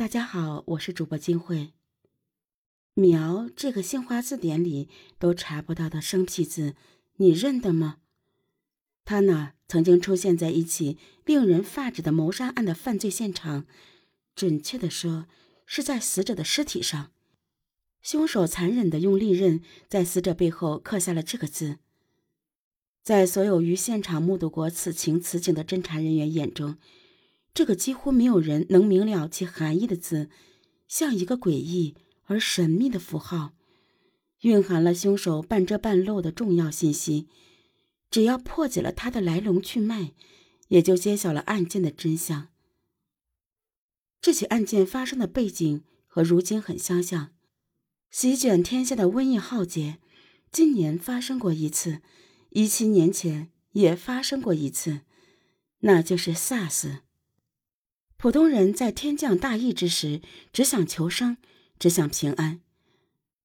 [0.00, 1.74] 大家好，我是主播金慧。
[2.94, 4.88] 苗这个新华字典里
[5.18, 6.74] 都查不到的生僻字，
[7.16, 7.98] 你认得吗？
[9.04, 13.66] 它呢，曾经出现在一起令人发指的谋杀案的犯罪现场，
[14.34, 15.26] 准确的说，
[15.66, 17.12] 是在死者的尸体上。
[18.00, 21.76] 凶手残忍的用利刃在死者背后刻下了这个字。
[23.02, 26.78] 在所有于现场目睹过此情此景的侦查人员眼中。
[27.52, 30.30] 这个几乎没有人能明了其含义的字，
[30.86, 33.52] 像一个诡异而神秘的符号，
[34.42, 37.28] 蕴含了凶手半遮半露的重要信息。
[38.10, 40.14] 只要破解了它的来龙去脉，
[40.68, 42.48] 也就揭晓了案件的真相。
[44.20, 47.32] 这起案件发生的背景和如今很相像，
[48.10, 49.98] 席卷天下的瘟疫浩劫，
[50.50, 52.02] 今年发生过一次，
[52.50, 55.02] 一七年前也发生过一次，
[55.80, 57.00] 那就是 SARS。
[58.20, 60.20] 普通人在天降大疫之时，
[60.52, 61.38] 只想求生，
[61.78, 62.60] 只想平安；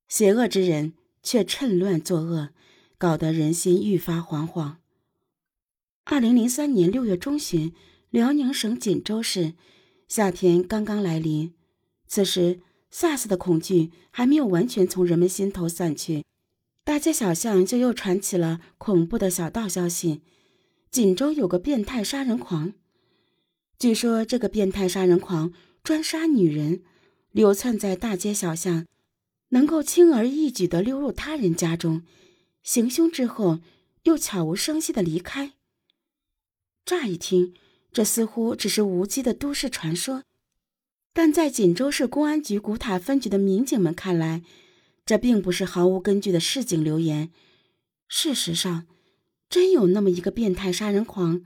[0.09, 2.49] 邪恶之人却趁乱作恶，
[2.97, 4.75] 搞得人心愈发惶惶。
[6.03, 7.73] 二零零三年六月中旬，
[8.09, 9.53] 辽宁省锦州市，
[10.09, 11.53] 夏天刚刚来临。
[12.05, 12.59] 此时
[12.91, 16.25] ，SARS 的恐惧还没有完全从人们心头散去，
[16.83, 20.21] 大街小巷就又传起了恐怖的小道消息：
[20.91, 22.73] 锦州有个变态杀人狂。
[23.77, 26.81] 据说这个变态杀人狂专杀女人，
[27.31, 28.85] 流窜在大街小巷，
[29.49, 32.03] 能够轻而易举地溜入他人家中，
[32.63, 33.59] 行凶之后
[34.03, 35.53] 又悄无声息地离开。
[36.85, 37.53] 乍一听，
[37.91, 40.23] 这似乎只是无稽的都市传说，
[41.13, 44.41] 但在锦州市公安局古塔分局的民警们看来，
[45.05, 47.29] 这并不是毫无根据的市井流言。
[48.07, 48.87] 事实上，
[49.49, 51.43] 真有那么一个变态杀人狂。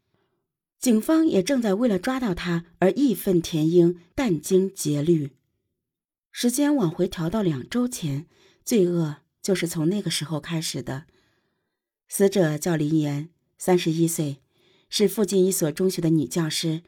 [0.80, 5.32] 警方也正在为了抓到他而义愤填膺、殚精竭虑。
[6.32, 8.28] 时间往回调到两周前，
[8.64, 11.06] 罪恶就是从那个时候开始的。
[12.08, 14.38] 死者叫林岩，三十一岁，
[14.90, 16.84] 是附近一所中学的女教师。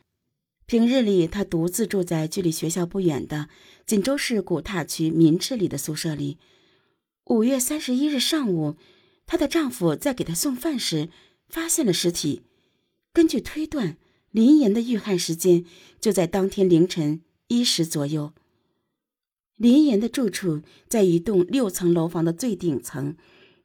[0.66, 3.50] 平日里，她独自住在距离学校不远的
[3.86, 6.38] 锦州市古塔区民治里的宿舍里。
[7.26, 8.78] 五月三十一日上午，
[9.26, 11.10] 她的丈夫在给她送饭时
[11.50, 12.44] 发现了尸体。
[13.14, 13.98] 根据推断，
[14.32, 15.66] 林岩的遇害时间
[16.00, 18.34] 就在当天凌晨一时左右。
[19.58, 23.16] 林岩的住处在一栋六层楼房的最顶层，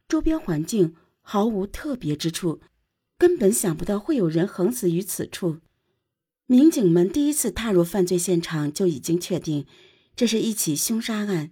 [0.08, 2.60] 周边环境毫无特别之处，
[3.16, 5.58] 根本想不到会有人横死于此处。
[6.46, 9.66] 民警们第一次踏入犯罪现场就已经确定，
[10.14, 11.50] 这是一起凶杀案。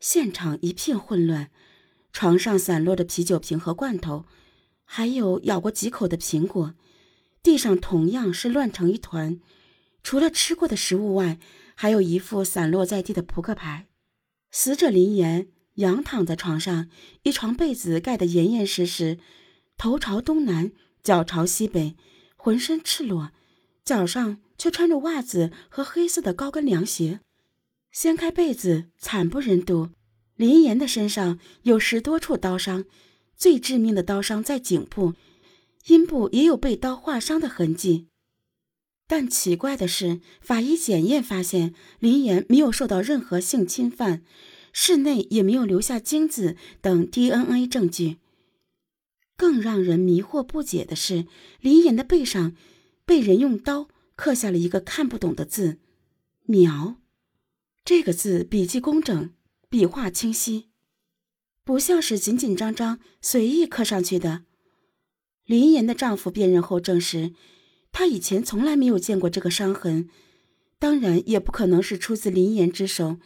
[0.00, 1.50] 现场一片混乱，
[2.12, 4.24] 床上散落的啤酒瓶和罐头，
[4.84, 6.74] 还有咬过几口的苹果。
[7.42, 9.40] 地上同样是乱成一团，
[10.02, 11.38] 除了吃过的食物外，
[11.74, 13.88] 还有一副散落在地的扑克牌。
[14.50, 16.88] 死者林岩仰躺在床上，
[17.22, 19.18] 一床被子盖得严严实实，
[19.76, 20.70] 头朝东南，
[21.02, 21.96] 脚朝西北，
[22.36, 23.32] 浑身赤裸，
[23.84, 27.20] 脚上却穿着袜子和黑色的高跟凉鞋。
[27.90, 29.88] 掀开被子，惨不忍睹，
[30.36, 32.84] 林岩的身上有十多处刀伤，
[33.36, 35.14] 最致命的刀伤在颈部。
[35.86, 38.06] 阴部也有被刀划伤的痕迹，
[39.08, 44.22] 但奇怪的是，法医检验发现林岩没有受到任何性侵犯，
[44.72, 48.18] 室内也没有留下精子等 DNA 证据。
[49.36, 51.26] 更让人迷惑不解的是，
[51.60, 52.54] 林岩的背上
[53.04, 55.80] 被人用刀刻下了一个看不懂的字
[56.46, 56.96] “苗”，
[57.84, 59.32] 这个字笔迹工整，
[59.68, 60.68] 笔画清晰，
[61.64, 64.44] 不像是紧紧张张随意刻上去的。
[65.52, 67.34] 林岩的丈夫辨认后证实，
[67.92, 70.08] 他以前从来没有见过这个伤痕，
[70.78, 73.18] 当然也不可能是出自林岩之手。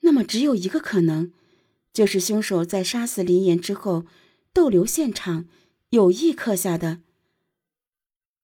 [0.00, 1.30] 那么只有一个可能，
[1.92, 4.06] 就是凶手在杀死林岩之后
[4.54, 5.44] 逗留现场，
[5.90, 7.00] 有意刻下的。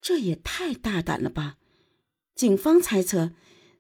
[0.02, 1.56] 这也太大胆了吧！
[2.34, 3.32] 警方猜测，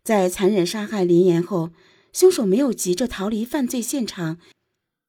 [0.02, 1.72] 在残忍杀害林岩后，
[2.14, 4.38] 凶手没有急着逃离犯罪现场。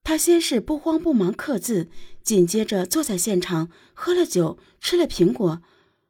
[0.04, 1.88] 他先是不慌不忙刻字，
[2.26, 5.62] 紧接着坐在现场喝了酒，吃了苹果，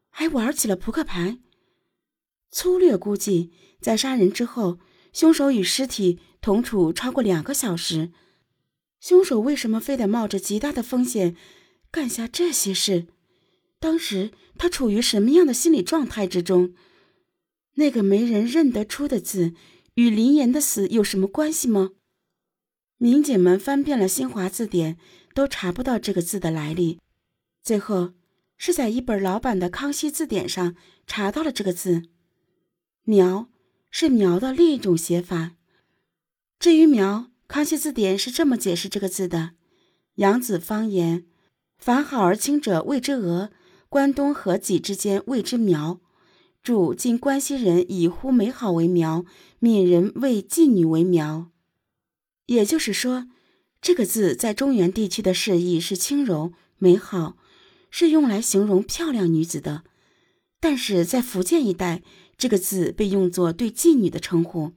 [0.10, 1.40] 还玩起了扑克牌。
[2.50, 3.52] 粗略估计，
[3.82, 4.80] 在杀人之后，
[5.12, 8.14] 凶手与尸体同处超过两个小时。
[9.02, 11.36] 凶手为什么非得冒着极大的风险
[11.92, 13.08] 干下这些事？
[13.78, 16.74] 当时他处于什么样的心理状态之中？
[17.74, 19.54] 那个没人认得出的字
[19.96, 21.92] 与林岩的死有什么关系吗？
[22.98, 24.98] 民警们翻遍了新华字典，
[25.34, 27.00] 都查不到这个字的来历。
[27.62, 28.14] 最后，
[28.58, 30.76] 是在一本老版的康熙字典上
[31.06, 32.04] 查到了这个字。
[33.04, 33.50] 苗，
[33.92, 35.56] 是苗的另一种写法。
[36.58, 39.52] 至于苗，康熙字典是这么解释这个字的：
[40.16, 41.26] 扬子方言，
[41.78, 43.52] 凡好而亲者谓之娥，
[43.90, 46.00] 关东和己之间谓之苗。
[46.64, 49.26] 注：今关西人以呼美好为苗，
[49.60, 51.52] 闽人谓妓女为苗。
[52.46, 53.28] 也就是说，
[53.82, 57.38] 这个字在中原地区的释义是轻柔美好，
[57.90, 59.84] 是用来形容漂亮女子的；
[60.60, 62.02] 但是在福建一带，
[62.38, 64.74] 这个字被用作对妓女的称呼。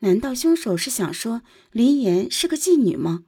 [0.00, 1.42] 难道凶手是想说
[1.72, 3.24] 林岩是个妓女吗？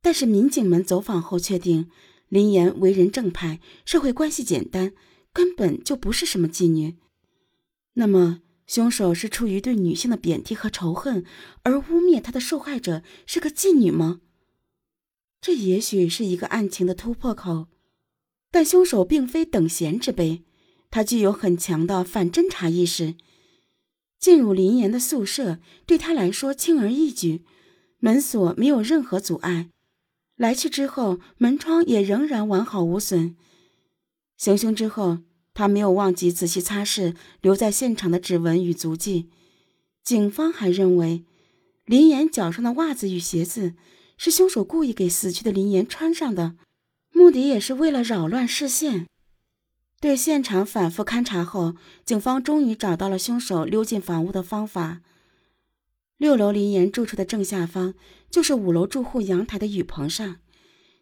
[0.00, 1.90] 但是民警们走访后确定，
[2.28, 4.92] 林岩为人正派，社会关系简单，
[5.32, 6.96] 根本就不是什么妓女。
[7.94, 8.40] 那么，
[8.70, 11.24] 凶手是出于对女性的贬低和仇恨
[11.64, 14.20] 而污蔑他的受害者是个妓女吗？
[15.40, 17.66] 这也许是一个案情的突破口，
[18.52, 20.44] 但凶手并非等闲之辈，
[20.88, 23.16] 他具有很强的反侦查意识。
[24.20, 27.42] 进入林岩的宿舍对他来说轻而易举，
[27.98, 29.70] 门锁没有任何阻碍，
[30.36, 33.34] 来去之后门窗也仍然完好无损。
[34.36, 35.18] 行凶之后，
[35.60, 39.28] 他没有忘记仔细擦拭留在现场的指纹与足迹。
[40.02, 41.26] 警方还认为，
[41.84, 43.74] 林岩脚上的袜子与鞋子
[44.16, 46.56] 是凶手故意给死去的林岩穿上的，
[47.12, 49.06] 目的也是为了扰乱视线。
[50.00, 51.74] 对现场反复勘查后，
[52.06, 55.02] 警方终于找到了凶手溜进房屋的方法。
[56.16, 57.92] 六楼林岩住处的正下方，
[58.30, 60.36] 就是五楼住户阳台的雨棚上，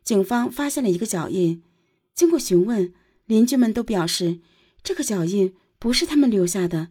[0.02, 1.62] 警方发现了一个脚印。
[2.12, 2.92] 经过询问，
[3.28, 4.40] 邻居们都表示，
[4.82, 6.88] 这个脚印不是他们留下的，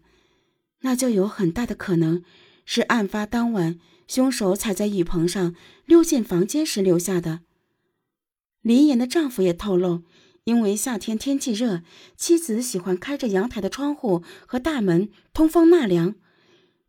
[0.83, 2.23] 那就有很大的可能
[2.63, 5.53] 是案发当晚凶手踩在雨棚上
[5.85, 7.41] 溜进房间时留下的。
[8.61, 10.03] 林岩的丈夫也透露。
[10.43, 11.81] 因为夏天天气热，
[12.15, 16.15] 妻子喜欢开着阳台的窗户和大门通风纳凉。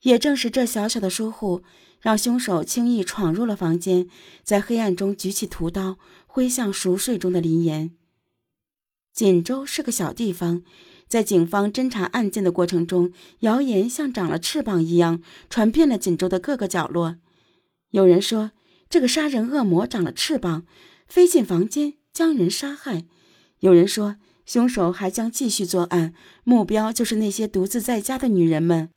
[0.02, 1.64] 也正是这小小的疏忽，
[2.00, 4.06] 让凶手轻易闯入了房间，
[4.44, 5.98] 在黑暗中举起屠刀
[6.28, 7.97] 挥向熟睡中的林岩。
[9.18, 10.62] 锦州是个小地方，
[11.08, 15.20] 在警方侦查案件的过程中，谣言像长了翅膀一样
[15.50, 17.16] 传遍了锦州的各个角落。
[17.90, 18.52] 有人说，
[18.88, 20.64] 这个杀人恶魔长了翅膀，
[21.08, 23.06] 飞进房间将人杀害。
[23.58, 28.90] 有人说，凶手还将继续作案，目标就是那些独自在家的女人们。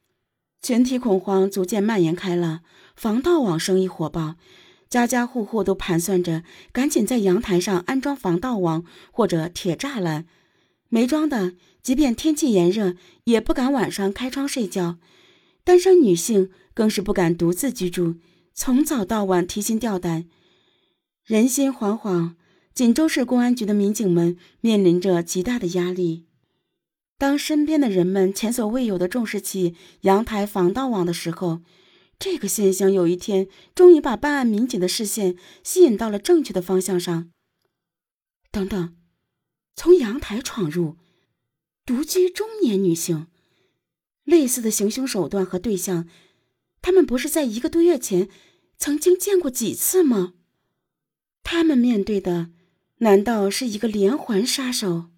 [0.61, 2.61] 群体恐慌逐渐蔓延开了，
[2.95, 4.35] 防盗网生意火爆，
[4.91, 6.43] 家家户户都盘算着
[6.73, 8.83] 赶紧在阳台上安装防盗网
[9.13, 10.25] 或者铁栅栏。
[10.89, 14.97] 没装的，即便天气炎热，也不敢晚上开窗睡觉。
[15.63, 18.17] 单身女性更是不敢独自居住，
[18.53, 20.25] 从早到晚提心吊胆，
[21.25, 22.33] 人心惶惶。
[22.73, 26.25] 锦州市公安局的民警们面临着极大的压力。
[27.17, 31.61] 当身边的人们前所未有的重视起阳台防盗网的时候，
[32.21, 37.31] 这个现象有一天终于把办案民警的视线吸引到了正确的方向上。
[38.51, 38.95] 等等，
[39.75, 40.97] 从阳台闯入，
[41.83, 43.25] 独居中年女性，
[44.23, 46.07] 类似的行凶手段和对象，
[46.83, 48.29] 他们不是在一个多月前
[48.77, 50.35] 曾经见过几次吗？
[51.41, 52.51] 他们面对的。
[52.97, 55.10] 难道是一个连环杀手？